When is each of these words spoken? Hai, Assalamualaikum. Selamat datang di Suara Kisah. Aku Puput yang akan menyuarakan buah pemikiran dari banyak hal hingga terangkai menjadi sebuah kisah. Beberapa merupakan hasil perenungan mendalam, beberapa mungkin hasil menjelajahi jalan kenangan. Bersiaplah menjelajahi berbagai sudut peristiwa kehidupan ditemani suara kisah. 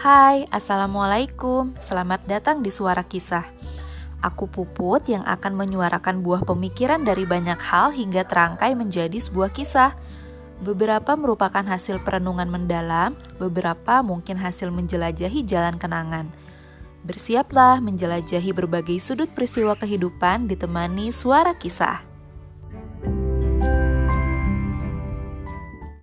Hai, 0.00 0.48
Assalamualaikum. 0.48 1.76
Selamat 1.76 2.24
datang 2.24 2.64
di 2.64 2.72
Suara 2.72 3.04
Kisah. 3.04 3.44
Aku 4.24 4.48
Puput 4.48 5.04
yang 5.04 5.20
akan 5.28 5.52
menyuarakan 5.52 6.24
buah 6.24 6.40
pemikiran 6.48 7.04
dari 7.04 7.28
banyak 7.28 7.60
hal 7.60 7.92
hingga 7.92 8.24
terangkai 8.24 8.72
menjadi 8.72 9.20
sebuah 9.20 9.52
kisah. 9.52 9.92
Beberapa 10.64 11.20
merupakan 11.20 11.60
hasil 11.60 12.00
perenungan 12.00 12.48
mendalam, 12.48 13.12
beberapa 13.36 14.00
mungkin 14.00 14.40
hasil 14.40 14.72
menjelajahi 14.72 15.44
jalan 15.44 15.76
kenangan. 15.76 16.32
Bersiaplah 17.04 17.84
menjelajahi 17.84 18.56
berbagai 18.56 18.96
sudut 19.04 19.28
peristiwa 19.36 19.76
kehidupan 19.76 20.48
ditemani 20.48 21.12
suara 21.12 21.52
kisah. 21.52 22.09